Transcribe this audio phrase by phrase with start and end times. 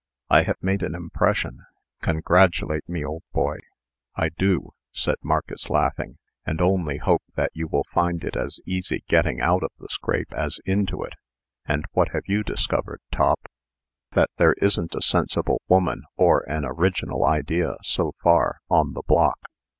[0.31, 1.59] "I have made an impression.
[2.01, 3.59] Congratulate me, old boy!"
[4.15, 9.03] "I do," said Marcus, laughing, "and only hope that you will find it as easy
[9.07, 11.13] getting out of the scrape as into it.
[11.67, 13.41] And what have you discovered, Top?"
[14.13, 19.37] "That there isn't a sensible woman or an original idea, so far, on the block.